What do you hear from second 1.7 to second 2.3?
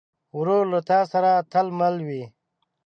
مل وي.